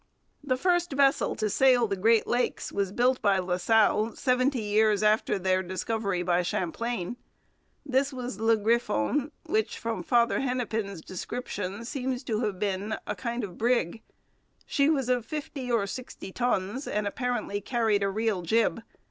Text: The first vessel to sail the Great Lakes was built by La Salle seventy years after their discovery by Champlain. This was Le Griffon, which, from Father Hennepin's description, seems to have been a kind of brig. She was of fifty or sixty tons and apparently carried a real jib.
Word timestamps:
The 0.43 0.57
first 0.57 0.93
vessel 0.93 1.35
to 1.35 1.47
sail 1.47 1.85
the 1.87 1.95
Great 1.95 2.25
Lakes 2.25 2.71
was 2.71 2.91
built 2.91 3.21
by 3.21 3.37
La 3.37 3.57
Salle 3.57 4.15
seventy 4.15 4.63
years 4.63 5.03
after 5.03 5.37
their 5.37 5.61
discovery 5.61 6.23
by 6.23 6.41
Champlain. 6.41 7.17
This 7.85 8.11
was 8.11 8.39
Le 8.39 8.57
Griffon, 8.57 9.31
which, 9.43 9.77
from 9.77 10.01
Father 10.01 10.39
Hennepin's 10.39 11.01
description, 11.03 11.85
seems 11.85 12.23
to 12.23 12.39
have 12.39 12.57
been 12.57 12.95
a 13.05 13.13
kind 13.15 13.43
of 13.43 13.59
brig. 13.59 14.01
She 14.65 14.89
was 14.89 15.07
of 15.07 15.23
fifty 15.23 15.71
or 15.71 15.85
sixty 15.85 16.31
tons 16.31 16.87
and 16.87 17.05
apparently 17.07 17.61
carried 17.61 18.01
a 18.01 18.09
real 18.09 18.41
jib. 18.41 18.81